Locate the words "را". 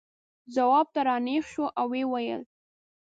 1.07-1.15